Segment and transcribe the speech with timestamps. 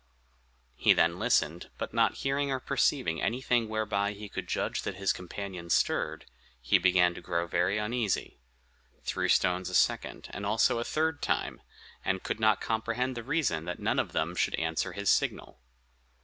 [0.75, 5.13] He then listened, but not hearing or perceiving anything whereby he could judge that his
[5.13, 6.25] companions stirred,
[6.59, 8.39] he began to grow very uneasy,
[9.03, 11.61] threw stones a second and also a third time,
[12.03, 15.59] and could not comprehend the reason that none of them should answer his signal.